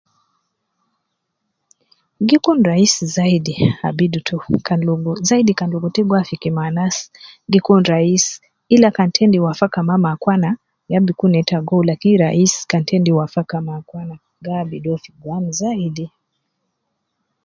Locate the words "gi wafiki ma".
6.05-6.63